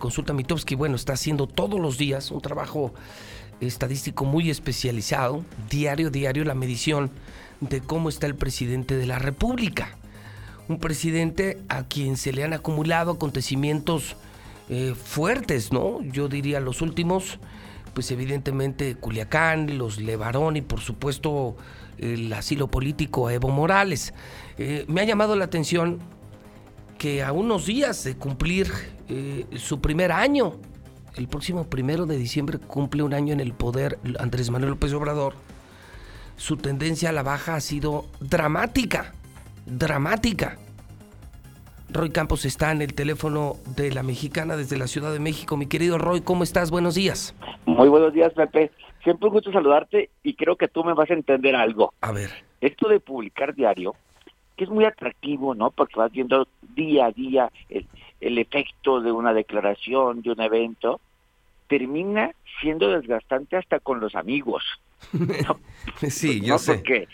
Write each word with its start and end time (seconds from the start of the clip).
Consulta 0.00 0.32
Mitowski, 0.32 0.76
bueno, 0.76 0.94
está 0.94 1.14
haciendo 1.14 1.48
todos 1.48 1.80
los 1.80 1.98
días 1.98 2.30
un 2.30 2.40
trabajo 2.40 2.94
estadístico 3.60 4.24
muy 4.24 4.48
especializado, 4.48 5.44
diario, 5.68 6.08
diario, 6.10 6.44
la 6.44 6.54
medición 6.54 7.10
de 7.60 7.80
cómo 7.80 8.08
está 8.08 8.28
el 8.28 8.36
presidente 8.36 8.96
de 8.96 9.06
la 9.06 9.18
República. 9.18 9.98
Un 10.68 10.78
presidente 10.78 11.60
a 11.68 11.82
quien 11.88 12.16
se 12.16 12.32
le 12.32 12.44
han 12.44 12.52
acumulado 12.52 13.10
acontecimientos 13.10 14.14
eh, 14.68 14.94
fuertes, 14.94 15.72
¿no? 15.72 16.00
Yo 16.02 16.28
diría 16.28 16.60
los 16.60 16.80
últimos, 16.80 17.40
pues 17.92 18.12
evidentemente 18.12 18.94
Culiacán, 18.94 19.78
los 19.78 19.98
Levarón 19.98 20.56
y 20.56 20.60
por 20.60 20.78
supuesto 20.78 21.56
el 21.98 22.32
asilo 22.32 22.68
político 22.68 23.26
a 23.26 23.34
Evo 23.34 23.48
Morales. 23.48 24.14
Eh, 24.58 24.84
me 24.86 25.00
ha 25.00 25.04
llamado 25.04 25.34
la 25.34 25.46
atención 25.46 25.98
que 26.98 27.24
a 27.24 27.32
unos 27.32 27.66
días 27.66 28.04
de 28.04 28.16
cumplir 28.16 28.97
eh, 29.08 29.46
su 29.56 29.80
primer 29.80 30.12
año, 30.12 30.54
el 31.16 31.28
próximo 31.28 31.68
primero 31.68 32.06
de 32.06 32.16
diciembre 32.16 32.58
cumple 32.58 33.02
un 33.02 33.14
año 33.14 33.32
en 33.32 33.40
el 33.40 33.52
poder 33.52 33.98
Andrés 34.18 34.50
Manuel 34.50 34.70
López 34.70 34.92
Obrador, 34.92 35.34
su 36.36 36.56
tendencia 36.56 37.08
a 37.08 37.12
la 37.12 37.22
baja 37.22 37.56
ha 37.56 37.60
sido 37.60 38.04
dramática, 38.20 39.12
dramática. 39.66 40.56
Roy 41.90 42.10
Campos 42.10 42.44
está 42.44 42.70
en 42.70 42.82
el 42.82 42.94
teléfono 42.94 43.56
de 43.74 43.90
la 43.90 44.02
mexicana 44.02 44.56
desde 44.56 44.76
la 44.76 44.86
Ciudad 44.86 45.12
de 45.12 45.20
México. 45.20 45.56
Mi 45.56 45.66
querido 45.66 45.98
Roy, 45.98 46.20
¿cómo 46.20 46.44
estás? 46.44 46.70
Buenos 46.70 46.94
días. 46.94 47.34
Muy 47.64 47.88
buenos 47.88 48.12
días, 48.12 48.32
Pepe. 48.34 48.70
Siempre 49.02 49.28
un 49.28 49.34
gusto 49.34 49.50
saludarte 49.50 50.10
y 50.22 50.34
creo 50.34 50.56
que 50.56 50.68
tú 50.68 50.84
me 50.84 50.92
vas 50.92 51.10
a 51.10 51.14
entender 51.14 51.56
algo. 51.56 51.94
A 52.02 52.12
ver. 52.12 52.30
Esto 52.60 52.88
de 52.88 53.00
publicar 53.00 53.54
diario 53.54 53.94
que 54.58 54.64
es 54.64 54.70
muy 54.70 54.84
atractivo, 54.84 55.54
¿no? 55.54 55.70
Porque 55.70 55.94
vas 55.96 56.10
viendo 56.10 56.48
día 56.74 57.06
a 57.06 57.12
día 57.12 57.50
el, 57.70 58.38
efecto 58.38 59.00
de 59.00 59.12
una 59.12 59.32
declaración, 59.32 60.20
de 60.20 60.32
un 60.32 60.40
evento, 60.40 61.00
termina 61.68 62.32
siendo 62.60 62.90
desgastante 62.90 63.56
hasta 63.56 63.78
con 63.78 64.00
los 64.00 64.16
amigos. 64.16 64.64
sí, 66.10 66.40
yo 66.40 66.58
sé. 66.58 66.74
Porque, 66.74 67.08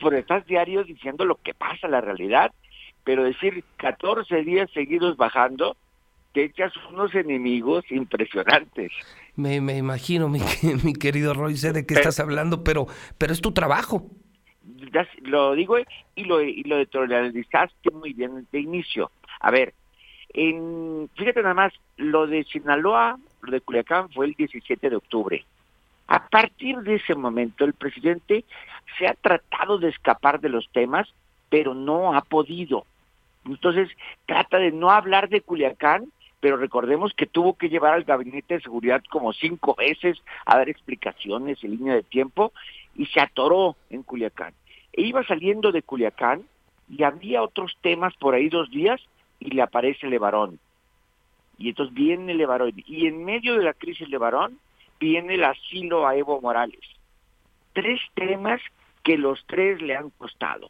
porque 0.00 0.18
estás 0.20 0.46
diario 0.46 0.84
diciendo 0.84 1.24
lo 1.24 1.34
que 1.42 1.52
pasa, 1.52 1.88
la 1.88 2.00
realidad, 2.00 2.52
pero 3.02 3.24
decir 3.24 3.64
14 3.78 4.44
días 4.44 4.70
seguidos 4.72 5.16
bajando, 5.16 5.76
te 6.32 6.44
echas 6.44 6.72
unos 6.92 7.12
enemigos 7.12 7.84
impresionantes. 7.90 8.92
Me, 9.34 9.60
me 9.60 9.76
imagino, 9.76 10.28
mi, 10.28 10.40
mi 10.84 10.92
querido 10.92 11.34
Roy, 11.34 11.56
sé 11.56 11.72
de 11.72 11.84
qué 11.84 11.94
estás 11.94 12.20
hablando, 12.20 12.62
pero, 12.62 12.86
pero 13.18 13.32
es 13.32 13.40
tu 13.40 13.50
trabajo 13.50 14.12
lo 15.22 15.54
digo 15.54 15.76
y 16.14 16.24
lo, 16.24 16.42
y 16.42 16.62
lo 16.64 16.76
deterioraste 16.76 17.90
muy 17.92 18.12
bien 18.12 18.46
de 18.50 18.60
inicio. 18.60 19.10
A 19.40 19.50
ver, 19.50 19.74
en, 20.30 21.08
fíjate 21.16 21.42
nada 21.42 21.54
más, 21.54 21.72
lo 21.96 22.26
de 22.26 22.44
Sinaloa, 22.44 23.18
lo 23.42 23.52
de 23.52 23.60
Culiacán 23.60 24.10
fue 24.10 24.26
el 24.26 24.34
17 24.34 24.90
de 24.90 24.96
octubre. 24.96 25.44
A 26.06 26.28
partir 26.28 26.78
de 26.78 26.96
ese 26.96 27.14
momento, 27.14 27.64
el 27.64 27.74
presidente 27.74 28.44
se 28.98 29.06
ha 29.06 29.14
tratado 29.14 29.78
de 29.78 29.88
escapar 29.88 30.40
de 30.40 30.48
los 30.48 30.68
temas, 30.72 31.12
pero 31.50 31.74
no 31.74 32.14
ha 32.14 32.22
podido. 32.22 32.84
Entonces, 33.44 33.90
trata 34.26 34.58
de 34.58 34.72
no 34.72 34.90
hablar 34.90 35.28
de 35.28 35.40
Culiacán, 35.40 36.10
pero 36.40 36.56
recordemos 36.56 37.12
que 37.14 37.26
tuvo 37.26 37.54
que 37.54 37.68
llevar 37.68 37.94
al 37.94 38.04
gabinete 38.04 38.54
de 38.54 38.60
seguridad 38.60 39.02
como 39.10 39.32
cinco 39.32 39.74
veces 39.74 40.22
a 40.46 40.56
dar 40.56 40.68
explicaciones 40.68 41.62
en 41.64 41.72
línea 41.72 41.94
de 41.94 42.02
tiempo 42.02 42.52
y 42.98 43.06
se 43.06 43.20
atoró 43.20 43.76
en 43.88 44.02
Culiacán. 44.02 44.52
E 44.92 45.02
iba 45.02 45.24
saliendo 45.24 45.72
de 45.72 45.82
Culiacán 45.82 46.42
y 46.90 47.04
había 47.04 47.42
otros 47.42 47.78
temas 47.80 48.14
por 48.16 48.34
ahí 48.34 48.50
dos 48.50 48.70
días 48.70 49.00
y 49.38 49.50
le 49.50 49.62
aparece 49.62 50.08
Levarón. 50.08 50.58
Y 51.56 51.70
entonces 51.70 51.94
viene 51.94 52.34
Levarón. 52.34 52.72
Y 52.74 53.06
en 53.06 53.24
medio 53.24 53.56
de 53.56 53.64
la 53.64 53.72
crisis 53.72 54.08
Levarón 54.08 54.58
viene 54.98 55.34
el 55.34 55.44
asilo 55.44 56.06
a 56.06 56.16
Evo 56.16 56.40
Morales. 56.40 56.80
Tres 57.72 58.00
temas 58.14 58.60
que 59.04 59.16
los 59.16 59.44
tres 59.46 59.80
le 59.80 59.96
han 59.96 60.10
costado. 60.10 60.68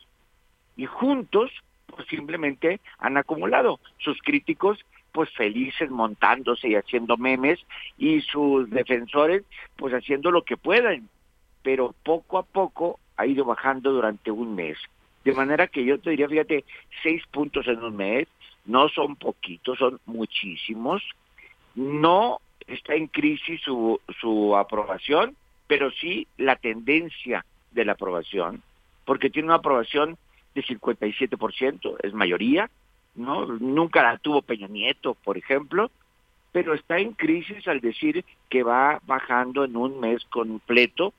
Y 0.76 0.84
juntos, 0.84 1.50
pues 1.86 2.06
simplemente 2.08 2.80
han 2.98 3.16
acumulado. 3.16 3.80
Sus 3.98 4.20
críticos, 4.20 4.78
pues 5.12 5.30
felices 5.30 5.90
montándose 5.90 6.68
y 6.68 6.74
haciendo 6.74 7.16
memes, 7.16 7.58
y 7.96 8.20
sus 8.20 8.68
defensores, 8.68 9.44
pues 9.76 9.94
haciendo 9.94 10.30
lo 10.30 10.42
que 10.42 10.58
puedan. 10.58 11.08
Pero 11.68 11.94
poco 12.02 12.38
a 12.38 12.44
poco 12.44 12.98
ha 13.18 13.26
ido 13.26 13.44
bajando 13.44 13.92
durante 13.92 14.30
un 14.30 14.54
mes. 14.54 14.78
De 15.22 15.34
manera 15.34 15.66
que 15.66 15.84
yo 15.84 16.00
te 16.00 16.08
diría, 16.08 16.26
fíjate, 16.26 16.64
seis 17.02 17.22
puntos 17.30 17.68
en 17.68 17.84
un 17.84 17.94
mes, 17.94 18.26
no 18.64 18.88
son 18.88 19.16
poquitos, 19.16 19.76
son 19.76 20.00
muchísimos. 20.06 21.02
No 21.74 22.40
está 22.66 22.94
en 22.94 23.08
crisis 23.08 23.60
su, 23.60 24.00
su 24.18 24.56
aprobación, 24.56 25.36
pero 25.66 25.90
sí 25.90 26.26
la 26.38 26.56
tendencia 26.56 27.44
de 27.72 27.84
la 27.84 27.92
aprobación, 27.92 28.62
porque 29.04 29.28
tiene 29.28 29.48
una 29.48 29.56
aprobación 29.56 30.16
de 30.54 30.64
57%, 30.64 31.96
es 32.02 32.14
mayoría, 32.14 32.70
¿no? 33.14 33.44
Nunca 33.44 34.02
la 34.02 34.16
tuvo 34.16 34.40
Peña 34.40 34.68
Nieto, 34.68 35.18
por 35.22 35.36
ejemplo, 35.36 35.90
pero 36.50 36.72
está 36.72 36.98
en 36.98 37.12
crisis 37.12 37.68
al 37.68 37.82
decir 37.82 38.24
que 38.48 38.62
va 38.62 39.02
bajando 39.06 39.64
en 39.64 39.76
un 39.76 40.00
mes 40.00 40.24
completo 40.30 41.12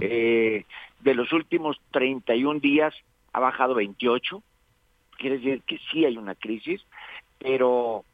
eh, 0.00 0.64
de 1.00 1.14
los 1.14 1.32
últimos 1.32 1.80
31 1.92 2.60
días 2.60 2.94
ha 3.32 3.40
bajado 3.40 3.74
28. 3.74 4.42
Quiere 5.18 5.38
decir 5.38 5.62
que 5.66 5.78
sí 5.90 6.04
hay 6.04 6.16
una 6.16 6.34
crisis, 6.34 6.80
pero, 7.38 8.04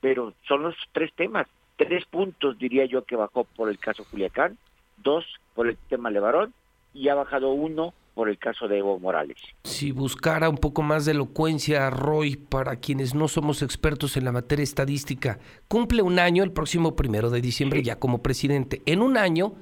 pero 0.00 0.34
son 0.46 0.62
los 0.62 0.76
tres 0.92 1.12
temas. 1.14 1.46
Tres 1.76 2.04
puntos 2.06 2.58
diría 2.58 2.86
yo 2.86 3.04
que 3.04 3.16
bajó 3.16 3.44
por 3.44 3.68
el 3.68 3.78
caso 3.78 4.04
Culiacán, 4.10 4.58
dos 4.96 5.24
por 5.54 5.68
el 5.68 5.76
tema 5.88 6.10
Levarón 6.10 6.52
y 6.94 7.08
ha 7.08 7.14
bajado 7.14 7.50
uno 7.50 7.94
por 8.14 8.28
el 8.28 8.36
caso 8.36 8.66
de 8.66 8.78
Evo 8.78 8.98
Morales. 8.98 9.36
Si 9.62 9.92
buscara 9.92 10.48
un 10.48 10.56
poco 10.56 10.82
más 10.82 11.04
de 11.04 11.12
elocuencia, 11.12 11.88
Roy, 11.88 12.34
para 12.34 12.80
quienes 12.80 13.14
no 13.14 13.28
somos 13.28 13.62
expertos 13.62 14.16
en 14.16 14.24
la 14.24 14.32
materia 14.32 14.64
estadística, 14.64 15.38
cumple 15.68 16.02
un 16.02 16.18
año 16.18 16.42
el 16.42 16.50
próximo 16.50 16.96
primero 16.96 17.30
de 17.30 17.40
diciembre 17.40 17.80
ya 17.84 18.00
como 18.00 18.20
presidente. 18.20 18.82
En 18.86 19.02
un 19.02 19.16
año 19.16 19.54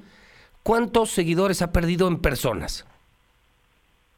¿Cuántos 0.67 1.11
seguidores 1.11 1.63
ha 1.63 1.71
perdido 1.71 2.09
en 2.09 2.19
personas? 2.19 2.85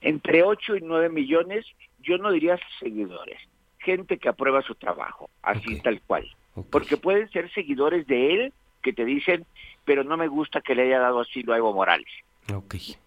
Entre 0.01 0.43
8 0.43 0.77
y 0.77 0.81
9 0.81 1.11
millones, 1.11 1.67
yo 2.03 2.17
no 2.17 2.31
diría 2.31 2.59
seguidores, 2.81 3.39
gente 3.81 4.17
que 4.17 4.31
aprueba 4.31 4.63
su 4.63 4.75
trabajo, 4.75 5.29
así 5.43 5.79
tal 5.83 6.01
cual. 6.01 6.27
Porque 6.71 6.97
pueden 6.97 7.31
ser 7.33 7.53
seguidores 7.53 8.07
de 8.07 8.33
él 8.33 8.53
que 8.81 8.95
te 8.95 9.05
dicen, 9.05 9.45
pero 9.85 10.05
no 10.05 10.17
me 10.17 10.27
gusta 10.27 10.63
que 10.63 10.75
le 10.75 10.85
haya 10.85 11.01
dado 11.01 11.21
asilo 11.21 11.53
a 11.53 11.59
Evo 11.59 11.75
Morales. 11.75 12.09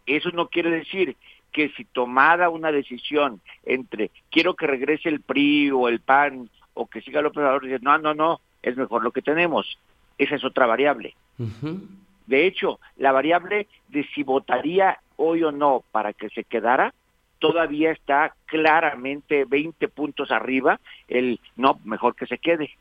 Eso 0.05 0.29
no 0.29 0.49
quiere 0.49 0.69
decir 0.69 1.15
que 1.51 1.69
si 1.69 1.83
tomada 1.83 2.49
una 2.49 2.71
decisión 2.71 3.41
entre 3.65 4.11
quiero 4.29 4.53
que 4.53 4.67
regrese 4.67 5.09
el 5.09 5.19
PRI 5.19 5.71
o 5.71 5.87
el 5.87 5.99
PAN 5.99 6.47
o 6.75 6.85
que 6.85 7.01
siga 7.01 7.23
López 7.23 7.39
Obrador, 7.39 7.65
dice, 7.65 7.79
no, 7.81 7.97
no, 7.97 8.13
no, 8.13 8.39
es 8.61 8.77
mejor 8.77 9.03
lo 9.03 9.09
que 9.09 9.23
tenemos. 9.23 9.79
Esa 10.19 10.35
es 10.35 10.43
otra 10.43 10.67
variable. 10.67 11.15
De 12.31 12.47
hecho, 12.47 12.79
la 12.95 13.11
variable 13.11 13.67
de 13.89 14.05
si 14.15 14.23
votaría 14.23 14.99
hoy 15.17 15.43
o 15.43 15.51
no 15.51 15.83
para 15.91 16.13
que 16.13 16.29
se 16.29 16.45
quedara, 16.45 16.93
todavía 17.39 17.91
está 17.91 18.33
claramente 18.45 19.43
20 19.43 19.89
puntos 19.89 20.31
arriba, 20.31 20.79
el 21.09 21.41
no, 21.57 21.81
mejor 21.83 22.15
que 22.15 22.27
se 22.27 22.37
quede. 22.37 22.71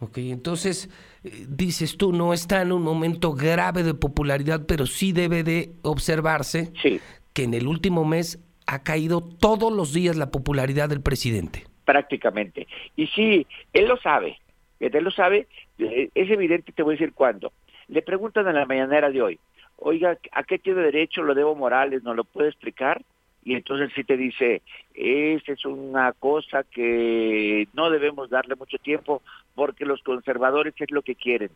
Ok, 0.00 0.18
entonces 0.18 0.90
eh, 1.22 1.46
dices 1.48 1.96
tú, 1.96 2.12
no 2.12 2.32
está 2.32 2.62
en 2.62 2.72
un 2.72 2.82
momento 2.82 3.32
grave 3.32 3.84
de 3.84 3.94
popularidad, 3.94 4.62
pero 4.66 4.86
sí 4.86 5.12
debe 5.12 5.44
de 5.44 5.70
observarse 5.82 6.72
que 7.32 7.44
en 7.44 7.54
el 7.54 7.68
último 7.68 8.04
mes 8.04 8.40
ha 8.66 8.82
caído 8.82 9.20
todos 9.20 9.72
los 9.72 9.92
días 9.92 10.16
la 10.16 10.32
popularidad 10.32 10.88
del 10.88 11.00
presidente. 11.00 11.64
Prácticamente. 11.84 12.66
Y 12.96 13.06
sí, 13.06 13.46
él 13.72 13.86
lo 13.86 13.98
sabe, 13.98 14.40
él 14.80 15.04
lo 15.04 15.12
sabe, 15.12 15.46
es 15.80 16.30
evidente, 16.30 16.72
te 16.72 16.82
voy 16.82 16.94
a 16.94 16.98
decir 16.98 17.12
cuándo. 17.12 17.52
Le 17.88 18.02
preguntan 18.02 18.46
en 18.48 18.54
la 18.54 18.66
mañanera 18.66 19.10
de 19.10 19.22
hoy, 19.22 19.40
oiga, 19.76 20.16
¿a 20.32 20.42
qué 20.44 20.58
tiene 20.58 20.82
derecho 20.82 21.22
lo 21.22 21.34
debo 21.34 21.54
Morales? 21.54 22.02
¿No 22.02 22.14
lo 22.14 22.24
puede 22.24 22.48
explicar? 22.48 23.02
Y 23.42 23.54
entonces 23.54 23.90
sí 23.94 24.04
te 24.04 24.16
dice, 24.16 24.62
esa 24.94 25.52
es 25.52 25.64
una 25.64 26.12
cosa 26.12 26.62
que 26.64 27.66
no 27.72 27.90
debemos 27.90 28.28
darle 28.28 28.54
mucho 28.54 28.78
tiempo 28.78 29.22
porque 29.54 29.86
los 29.86 30.02
conservadores 30.02 30.74
es 30.78 30.90
lo 30.90 31.02
que 31.02 31.14
quieren. 31.14 31.50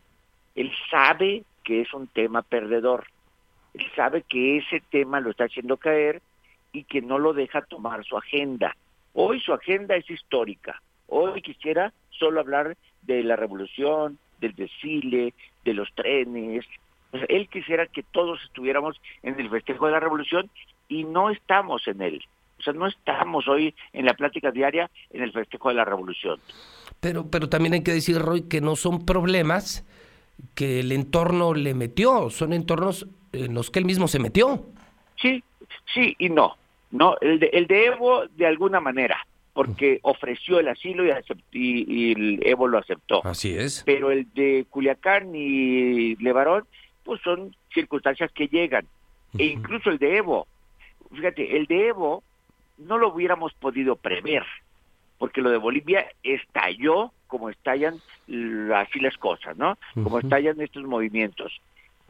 Él 0.55 0.71
sabe 0.89 1.43
que 1.63 1.81
es 1.81 1.93
un 1.93 2.07
tema 2.07 2.41
perdedor. 2.41 3.05
Él 3.75 3.85
sabe 3.95 4.23
que 4.23 4.57
ese 4.57 4.81
tema 4.89 5.19
lo 5.19 5.29
está 5.29 5.45
haciendo 5.45 5.77
caer 5.77 6.21
y 6.71 6.85
que 6.85 7.01
no 7.01 7.19
lo 7.19 7.33
deja 7.33 7.61
tomar 7.61 8.03
su 8.03 8.17
agenda. 8.17 8.75
Hoy 9.13 9.39
su 9.39 9.53
agenda 9.53 9.95
es 9.95 10.09
histórica. 10.09 10.81
Hoy 11.07 11.41
quisiera 11.41 11.93
solo 12.17 12.39
hablar 12.39 12.77
de 13.03 13.23
la 13.23 13.35
revolución, 13.35 14.17
del 14.39 14.55
desfile, 14.55 15.33
de 15.63 15.73
los 15.73 15.93
trenes. 15.93 16.65
él 17.29 17.47
quisiera 17.49 17.85
que 17.87 18.03
todos 18.03 18.39
estuviéramos 18.43 18.99
en 19.23 19.39
el 19.39 19.49
festejo 19.49 19.85
de 19.85 19.93
la 19.93 19.99
revolución 19.99 20.49
y 20.87 21.03
no 21.03 21.29
estamos 21.29 21.87
en 21.87 22.01
él. 22.01 22.23
O 22.59 22.63
sea, 22.63 22.73
no 22.73 22.87
estamos 22.87 23.47
hoy 23.47 23.75
en 23.93 24.05
la 24.05 24.13
plática 24.13 24.51
diaria 24.51 24.89
en 25.11 25.23
el 25.23 25.31
festejo 25.31 25.69
de 25.69 25.75
la 25.75 25.85
revolución. 25.85 26.39
Pero, 26.99 27.29
pero 27.29 27.49
también 27.49 27.73
hay 27.73 27.83
que 27.83 27.91
decir, 27.91 28.17
Roy, 28.19 28.43
que 28.43 28.61
no 28.61 28.75
son 28.75 29.05
problemas 29.05 29.85
que 30.53 30.79
el 30.79 30.91
entorno 30.91 31.53
le 31.53 31.73
metió, 31.73 32.29
son 32.29 32.53
entornos 32.53 33.07
en 33.31 33.53
los 33.53 33.71
que 33.71 33.79
él 33.79 33.85
mismo 33.85 34.07
se 34.07 34.19
metió. 34.19 34.65
Sí, 35.21 35.43
sí 35.93 36.15
y 36.19 36.29
no. 36.29 36.55
No, 36.91 37.17
el 37.19 37.39
de, 37.39 37.47
el 37.47 37.67
de 37.67 37.87
Evo 37.87 38.25
de 38.27 38.45
alguna 38.45 38.79
manera, 38.79 39.17
porque 39.55 39.99
ofreció 40.01 40.59
el 40.59 40.67
asilo 40.67 41.05
y, 41.53 42.11
el 42.11 42.45
Evo 42.45 42.67
lo 42.67 42.77
aceptó. 42.77 43.25
Así 43.25 43.55
es. 43.55 43.83
Pero 43.85 44.11
el 44.11 44.27
de 44.33 44.65
Culiacán 44.69 45.33
y 45.33 46.17
Levarón, 46.17 46.65
pues 47.05 47.21
son 47.21 47.55
circunstancias 47.73 48.29
que 48.33 48.49
llegan. 48.49 48.85
E 49.37 49.45
incluso 49.45 49.89
el 49.89 49.97
de 49.97 50.17
Evo, 50.17 50.45
fíjate, 51.09 51.55
el 51.55 51.67
de 51.67 51.87
Evo 51.87 52.21
no 52.77 52.97
lo 52.97 53.13
hubiéramos 53.13 53.53
podido 53.53 53.95
prever, 53.95 54.43
porque 55.17 55.41
lo 55.41 55.49
de 55.49 55.57
Bolivia 55.57 56.05
estalló 56.21 57.13
como 57.27 57.49
estallan 57.49 57.95
así 58.75 58.99
las 58.99 59.17
cosas, 59.17 59.55
¿no? 59.55 59.77
Como 59.93 60.19
estallan 60.19 60.59
estos 60.59 60.83
movimientos. 60.83 61.61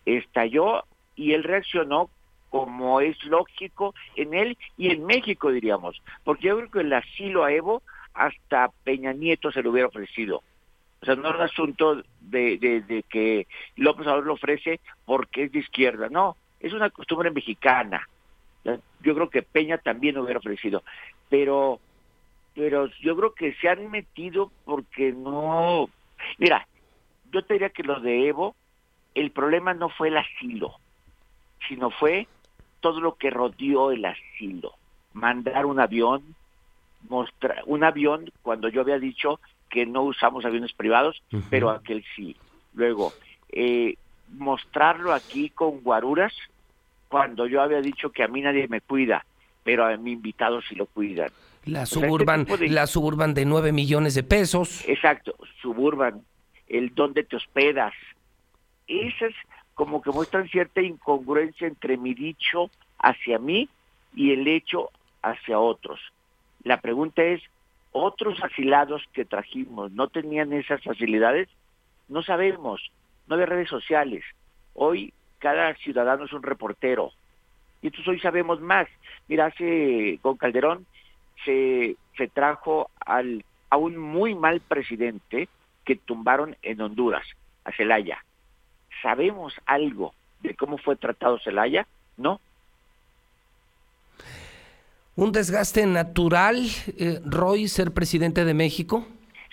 Estalló 0.07 0.83
y 1.15 1.33
él 1.33 1.44
reaccionó 1.44 2.09
como 2.56 3.02
es 3.02 3.22
lógico 3.25 3.94
en 4.16 4.34
él 4.34 4.57
y 4.78 4.90
en 4.90 5.06
México, 5.06 5.52
diríamos, 5.52 6.02
porque 6.24 6.48
yo 6.48 6.56
creo 6.56 6.72
que 6.72 6.80
el 6.80 6.94
asilo 6.94 7.44
a 7.44 7.52
Evo 7.52 7.84
hasta 8.13 8.69
Peña 8.86 9.12
Nieto 9.12 9.52
se 9.52 9.62
lo 9.62 9.72
hubiera 9.72 9.90
ofrecido. 9.90 10.42
O 11.02 11.06
sea, 11.06 11.18
no 11.18 11.28
es 11.28 11.36
un 11.36 11.42
asunto 11.42 12.04
de, 12.22 12.57
de, 12.57 13.04
que 13.10 13.46
López 13.75 14.07
Obrador 14.07 14.25
lo 14.28 14.34
ofrece 14.36 14.80
porque 15.04 15.44
es 15.44 15.52
de 15.52 15.60
izquierda, 15.60 16.07
no, 16.10 16.38
es 16.62 16.72
una 16.72 16.90
costumbre 16.92 17.30
mexicana. 17.30 18.07
Yo 19.02 19.13
creo 19.13 19.30
que 19.30 19.42
Peña 19.42 19.78
también 19.78 20.16
lo 20.16 20.24
hubiera 20.24 20.40
ofrecido, 20.40 20.81
pero, 21.28 21.81
pero 22.54 22.90
yo 23.02 23.18
creo 23.18 23.34
que 23.34 23.54
se 23.56 23.68
han 23.68 23.92
metido 23.92 24.50
porque 24.63 25.12
no. 25.12 25.90
Mira, 26.38 26.66
yo 27.34 27.44
te 27.44 27.56
diría 27.56 27.69
que 27.72 27.84
lo 27.84 28.00
de 28.00 28.30
Evo, 28.30 28.56
el 29.13 29.31
problema 29.31 29.74
no 29.74 29.90
fue 29.90 30.07
el 30.07 30.16
asilo, 30.16 30.75
sino 31.68 31.90
fue 31.90 32.30
todo 32.86 33.02
lo 33.02 33.16
que 33.16 33.32
rodeó 33.32 33.90
el 33.90 34.06
asilo. 34.06 34.74
Mandar 35.14 35.66
un 35.66 35.80
avión, 35.80 36.22
mostrar 37.10 37.64
un 37.66 37.84
avión 37.84 38.30
cuando 38.44 38.70
yo 38.70 38.82
había 38.82 39.00
dicho 39.00 39.40
que 39.72 39.88
no 39.88 40.04
usamos 40.04 40.46
aviones 40.46 40.72
privados, 40.74 41.20
pero 41.50 41.72
aquel 41.72 42.06
sí. 42.16 42.36
Luego, 42.76 43.12
eh, 43.50 43.96
mostrarlo 44.38 45.14
aquí 45.14 45.50
con 45.50 45.82
guaruras 45.82 46.32
cuando 47.08 47.48
yo 47.48 47.64
había 47.64 47.82
dicho 47.82 48.12
que 48.12 48.22
a 48.22 48.28
mí 48.28 48.42
nadie 48.42 48.68
me 48.68 48.82
cuida, 48.82 49.26
pero 49.64 49.84
a 49.84 49.98
mi 49.98 50.12
invitado 50.12 50.62
sí 50.62 50.76
lo 50.76 50.86
cuidan. 50.86 51.31
La 51.66 51.88
suburban, 51.88 52.46
de... 52.46 52.70
la 52.70 52.86
suburban 52.86 53.34
de 53.34 53.46
9 53.46 53.72
millones 53.72 54.14
de 54.14 54.22
pesos. 54.22 54.88
Exacto, 54.88 55.34
suburban, 55.60 56.22
el 56.68 56.94
dónde 56.94 57.24
te 57.24 57.36
hospedas. 57.36 57.96
Esas 58.86 59.34
como 59.75 60.01
que 60.01 60.10
muestran 60.10 60.48
cierta 60.48 60.81
incongruencia 60.81 61.68
entre 61.68 61.98
mi 61.98 62.13
dicho 62.13 62.72
hacia 62.98 63.38
mí 63.38 63.69
y 64.16 64.31
el 64.31 64.48
hecho 64.48 64.89
hacia 65.22 65.60
otros. 65.60 66.00
La 66.63 66.80
pregunta 66.80 67.22
es, 67.22 67.44
¿otros 67.92 68.42
asilados 68.42 69.04
que 69.13 69.25
trajimos 69.25 69.92
no 69.92 70.07
tenían 70.07 70.54
esas 70.54 70.81
facilidades? 70.81 71.50
No 72.07 72.24
sabemos, 72.24 72.89
no 73.27 73.36
hay 73.36 73.45
redes 73.45 73.69
sociales. 73.69 74.24
Hoy 74.74 75.13
cada 75.39 75.75
ciudadano 75.75 76.25
es 76.25 76.33
un 76.33 76.44
reportero. 76.44 77.12
Y 77.81 77.88
entonces 77.88 78.07
hoy 78.07 78.19
sabemos 78.21 78.62
más. 78.62 78.88
Mira, 79.28 79.48
hace 79.48 80.19
con 80.21 80.38
Calderón 80.38 80.86
se, 81.44 81.98
se 82.16 82.28
trajo 82.30 82.89
al, 83.06 83.44
a 83.69 83.78
un 83.78 83.98
muy 83.98 84.36
mal 84.36 84.62
presidente 84.62 85.50
que 85.83 85.98
tumbaron 85.98 86.56
en 86.62 86.80
Honduras, 86.81 87.28
a 87.66 87.71
Celaya 87.74 88.24
¿Sabemos 89.06 89.54
algo 89.68 90.16
de 90.42 90.56
cómo 90.56 90.80
fue 90.80 90.96
tratado 90.96 91.38
Zelaya? 91.44 91.86
No. 92.18 92.42
¿Un 95.16 95.31
desgaste 95.31 95.86
natural, 95.86 96.66
eh, 96.98 97.19
Roy, 97.24 97.68
ser 97.68 97.92
presidente 97.92 98.46
de 98.46 98.56
México? 98.56 99.06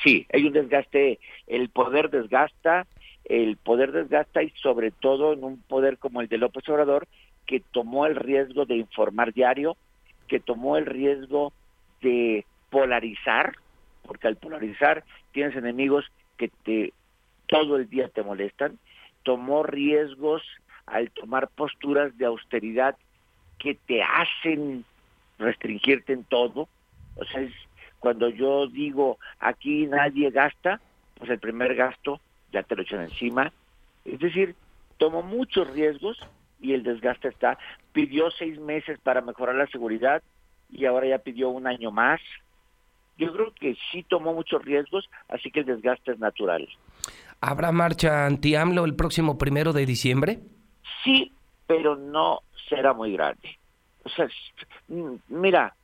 Sí, 0.02 0.26
hay 0.32 0.46
un 0.46 0.54
desgaste, 0.54 1.20
el 1.46 1.69
poder 1.69 2.08
desgasta, 2.08 2.87
el 3.26 3.58
poder 3.58 3.93
desgasta 3.93 4.43
y 4.43 4.49
sobre 4.62 4.90
todo 4.90 5.34
en 5.34 5.44
un 5.44 5.58
poder 5.58 5.99
como 5.99 6.22
el 6.22 6.28
de 6.28 6.38
López 6.38 6.66
Obrador, 6.70 7.06
que 7.44 7.60
tomó 7.60 8.06
el 8.06 8.16
riesgo 8.16 8.64
de 8.64 8.76
informar 8.76 9.34
diario, 9.34 9.76
que 10.28 10.40
tomó 10.40 10.78
el 10.78 10.87
riesgo 10.87 11.52
de 12.00 12.46
polarizar, 12.70 13.56
porque 14.06 14.28
al 14.28 14.37
polarizar 14.37 15.04
tienes 15.32 15.54
enemigos 15.56 16.06
que 16.38 16.49
te 16.64 16.94
todo 17.49 17.76
el 17.76 17.90
día 17.90 18.08
te 18.08 18.22
molestan, 18.22 18.78
tomó 19.22 19.62
riesgos 19.62 20.42
al 20.86 21.10
tomar 21.10 21.48
posturas 21.48 22.16
de 22.19 22.26
austeridad 22.26 22.96
que 23.58 23.74
te 23.74 24.02
hacen 24.02 24.84
restringirte 25.38 26.12
en 26.12 26.24
todo. 26.24 26.69
O 27.16 27.24
sea, 27.24 27.42
es 27.42 27.52
cuando 27.98 28.28
yo 28.28 28.66
digo 28.66 29.19
aquí 29.38 29.86
nadie 29.86 30.30
gasta, 30.30 30.80
pues 31.19 31.30
el 31.30 31.38
primer 31.38 31.74
gasto 31.74 32.20
ya 32.52 32.62
te 32.62 32.74
lo 32.74 32.82
echan 32.82 33.02
encima. 33.02 33.52
Es 34.04 34.19
decir, 34.19 34.56
tomó 34.98 35.22
muchos 35.22 35.70
riesgos 35.70 36.18
y 36.60 36.72
el 36.72 36.82
desgaste 36.82 37.28
está. 37.28 37.58
Pidió 37.92 38.30
seis 38.30 38.58
meses 38.58 38.98
para 39.00 39.20
mejorar 39.20 39.54
la 39.54 39.66
seguridad 39.68 40.22
y 40.70 40.86
ahora 40.86 41.06
ya 41.06 41.18
pidió 41.18 41.50
un 41.50 41.66
año 41.66 41.90
más. 41.90 42.20
Yo 43.18 43.32
creo 43.32 43.52
que 43.54 43.76
sí 43.90 44.02
tomó 44.02 44.32
muchos 44.32 44.64
riesgos, 44.64 45.08
así 45.28 45.50
que 45.50 45.60
el 45.60 45.66
desgaste 45.66 46.12
es 46.12 46.18
natural. 46.18 46.68
¿Habrá 47.44 47.72
marcha 47.72 48.24
anti-AMLO 48.24 48.84
el 48.84 48.94
próximo 48.94 49.36
primero 49.36 49.72
de 49.72 49.84
diciembre? 49.84 50.38
Sí, 51.02 51.32
pero 51.66 51.96
no 51.96 52.38
será 52.68 52.92
muy 52.92 53.12
grande. 53.14 53.58
O 54.04 54.08
sea, 54.08 54.28
mira, 55.28 55.74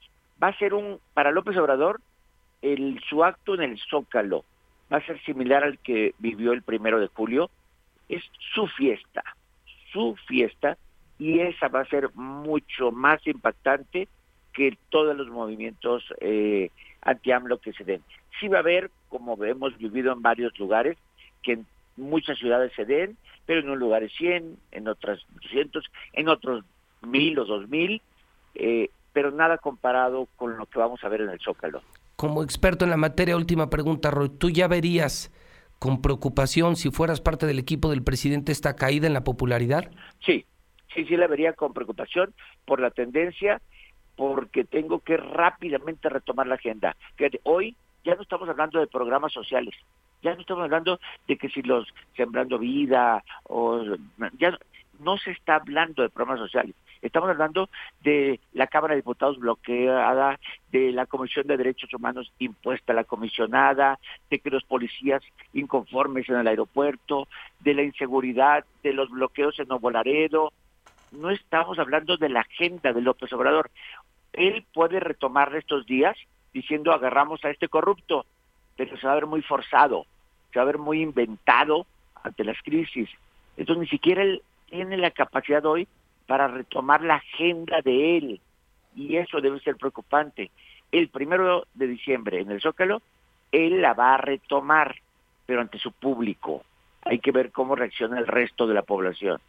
va 0.41 0.49
a 0.49 0.59
ser 0.59 0.73
un, 0.73 1.01
para 1.15 1.33
López 1.33 1.57
Obrador, 1.57 2.01
el, 2.63 3.01
su 3.11 3.25
acto 3.25 3.55
en 3.55 3.63
el 3.63 3.81
Zócalo 3.91 4.45
va 4.93 4.99
a 4.99 5.07
ser 5.07 5.21
similar 5.25 5.65
al 5.65 5.81
que 5.81 6.15
vivió 6.21 6.53
el 6.53 6.63
primero 6.63 7.01
de 7.01 7.09
julio. 7.09 7.51
Es 8.09 8.23
su 8.55 8.69
fiesta, 8.69 9.25
su 9.93 10.15
fiesta, 10.29 10.79
y 11.19 11.41
esa 11.41 11.67
va 11.67 11.81
a 11.81 11.89
ser 11.89 12.15
mucho 12.15 12.93
más 12.93 13.27
impactante 13.27 14.07
que 14.53 14.79
todos 14.91 15.17
los 15.17 15.29
movimientos 15.29 16.05
eh, 16.21 16.71
anti-AMLO 17.03 17.59
que 17.59 17.73
se 17.73 17.83
den. 17.83 18.03
Sí 18.39 18.47
va 18.47 18.59
a 18.59 18.61
haber, 18.61 18.93
como 19.09 19.43
hemos 19.45 19.77
vivido 19.77 20.13
en 20.13 20.23
varios 20.23 20.57
lugares, 20.57 20.97
que 21.43 21.53
en 21.53 21.67
muchas 21.97 22.39
ciudades 22.39 22.73
se 22.75 22.85
den, 22.85 23.17
pero 23.47 23.61
en 23.61 23.71
un 23.71 23.79
lugar 23.79 24.03
es 24.03 24.13
100, 24.17 24.57
en 24.73 24.89
otras 24.89 25.21
200, 25.43 25.85
en 26.13 26.29
otros 26.29 26.65
1000 27.03 27.39
o 27.39 27.45
2000, 27.45 28.03
eh, 28.55 28.91
pero 29.13 29.31
nada 29.31 29.59
comparado 29.59 30.29
con 30.37 30.57
lo 30.57 30.67
que 30.67 30.79
vamos 30.79 31.03
a 31.03 31.09
ver 31.09 31.23
en 31.23 31.31
el 31.31 31.41
Zócalo. 31.41 31.83
Como 32.17 32.43
experto 32.43 32.85
en 32.85 32.91
la 32.91 32.97
materia, 32.97 33.37
última 33.37 33.71
pregunta, 33.71 34.11
Roy, 34.11 34.29
¿tú 34.29 34.51
ya 34.51 34.69
verías 34.69 35.33
con 35.79 36.03
preocupación 36.03 36.77
si 36.77 36.91
fueras 36.91 37.21
parte 37.21 37.47
del 37.47 37.59
equipo 37.59 37.91
del 37.91 38.03
presidente 38.03 38.53
esta 38.53 38.77
caída 38.77 39.07
en 39.07 39.15
la 39.15 39.25
popularidad? 39.25 39.91
Sí, 40.25 40.45
sí, 40.95 41.05
sí 41.05 41.17
la 41.17 41.27
vería 41.27 41.53
con 41.53 41.73
preocupación 41.73 42.35
por 42.65 42.81
la 42.81 42.91
tendencia, 42.91 43.61
porque 44.17 44.65
tengo 44.65 45.01
que 45.01 45.17
rápidamente 45.17 46.09
retomar 46.09 46.47
la 46.47 46.57
agenda. 46.57 46.97
hoy 47.45 47.77
ya 48.05 48.15
no 48.15 48.23
estamos 48.23 48.49
hablando 48.49 48.81
de 48.81 48.87
programas 48.89 49.33
sociales, 49.33 49.75
ya 50.23 50.35
no 50.35 50.41
estamos 50.41 50.65
hablando 50.65 51.01
de 51.27 51.37
que 51.37 51.49
si 51.49 51.63
los 51.63 51.89
sembrando 52.17 52.59
vida 52.59 53.23
o 53.45 53.83
ya 54.39 54.59
no 55.01 55.17
se 55.17 55.31
está 55.31 55.57
hablando 55.57 56.03
de 56.03 56.09
programas 56.09 56.41
sociales. 56.41 56.75
Estamos 57.01 57.31
hablando 57.31 57.69
de 58.03 58.41
la 58.53 58.67
Cámara 58.67 58.95
de 58.95 59.01
Diputados 59.01 59.39
bloqueada, 59.39 60.39
de 60.73 60.93
la 60.93 61.07
Comisión 61.07 61.47
de 61.47 61.57
Derechos 61.57 61.93
Humanos 61.95 62.33
impuesta 62.39 62.93
a 62.93 62.97
la 62.97 63.05
comisionada, 63.05 63.99
de 64.31 64.41
que 64.41 64.51
los 64.51 64.65
policías 64.65 65.23
inconformes 65.53 66.29
en 66.29 66.37
el 66.37 66.49
aeropuerto, 66.49 67.29
de 67.61 67.75
la 67.75 67.83
inseguridad, 67.83 68.65
de 68.83 68.93
los 68.93 69.11
bloqueos 69.11 69.59
en 69.61 69.69
Nuevo 69.69 69.91
Laredo. 69.91 70.53
No 71.13 71.31
estamos 71.31 71.79
hablando 71.79 72.17
de 72.17 72.29
la 72.29 72.41
agenda 72.41 72.93
de 72.93 73.01
López 73.01 73.33
Obrador. 73.33 73.71
Él 74.33 74.65
puede 74.75 75.01
retomar 75.01 75.55
estos 75.55 75.87
días 75.87 76.17
diciendo 76.53 76.93
agarramos 76.93 77.45
a 77.45 77.51
este 77.51 77.69
corrupto, 77.69 78.27
pero 78.79 78.97
se 78.97 79.07
va 79.07 79.13
a 79.13 79.17
ver 79.17 79.27
muy 79.27 79.43
forzado, 79.43 80.07
se 80.53 80.61
va 80.61 80.63
a 80.63 80.67
ver 80.67 80.79
muy 80.79 81.03
inventado 81.03 81.85
ante 82.23 82.45
las 82.45 82.57
crisis. 82.63 83.11
Entonces 83.57 83.81
ni 83.83 83.89
siquiera 83.89 84.23
él 84.23 84.41
tiene 84.71 84.97
la 84.97 85.11
capacidad 85.11 85.67
hoy 85.67 85.89
para 86.27 86.47
retomar 86.47 87.03
la 87.03 87.17
agenda 87.17 87.83
de 87.83 88.17
él. 88.17 88.41
Y 88.95 89.17
eso 89.17 89.41
debe 89.41 89.59
ser 89.61 89.77
preocupante. 89.77 90.53
El 90.93 91.09
primero 91.09 91.67
de 91.75 91.89
diciembre 91.89 92.41
en 92.41 92.53
el 92.53 92.61
Zócalo, 92.61 93.03
él 93.51 93.83
la 93.83 93.95
va 93.95 94.15
a 94.15 94.19
retomar, 94.19 94.95
pero 95.45 95.61
ante 95.61 95.79
su 95.79 95.91
público. 95.91 96.63
Hay 97.03 97.19
que 97.19 97.33
ver 97.33 97.51
cómo 97.51 97.75
reacciona 97.75 98.19
el 98.19 98.29
resto 98.29 98.69
de 98.69 98.75
la 98.75 98.83
población. 98.83 99.41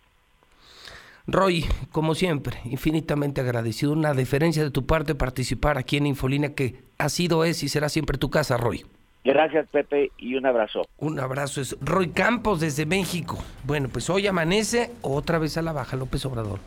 Roy, 1.27 1.65
como 1.91 2.15
siempre, 2.15 2.57
infinitamente 2.65 3.41
agradecido. 3.41 3.91
Una 3.91 4.15
deferencia 4.15 4.63
de 4.63 4.71
tu 4.71 4.87
parte 4.87 5.13
participar 5.13 5.77
aquí 5.77 5.97
en 5.97 6.07
Infolina 6.07 6.55
que 6.55 6.81
ha 6.97 7.09
sido, 7.09 7.43
es 7.43 7.61
y 7.61 7.69
será 7.69 7.89
siempre 7.89 8.17
tu 8.17 8.31
casa, 8.31 8.57
Roy. 8.57 8.85
Gracias, 9.23 9.67
Pepe, 9.67 10.11
y 10.17 10.35
un 10.35 10.45
abrazo. 10.45 10.81
Un 10.97 11.19
abrazo. 11.19 11.61
Es 11.61 11.75
Roy 11.81 12.09
Campos 12.09 12.59
desde 12.59 12.85
México. 12.85 13.37
Bueno, 13.63 13.89
pues 13.91 14.09
hoy 14.09 14.27
amanece 14.27 14.91
otra 15.01 15.39
vez 15.39 15.57
a 15.57 15.61
la 15.61 15.73
baja 15.73 15.97
López 15.97 16.25
Obrador. 16.25 16.59